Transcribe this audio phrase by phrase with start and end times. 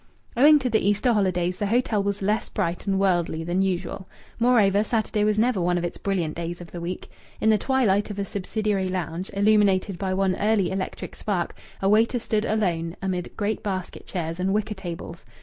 [0.35, 4.07] Owing to the Easter holidays the hotel was less bright and worldly than usual.
[4.39, 7.07] Moreover, Saturday was never one of its brilliant days of the week.
[7.39, 12.17] In the twilight of a subsidiary lounge, illuminated by one early electric spark, a waiter
[12.17, 15.23] stood alone amid great basket chairs and wicker tables.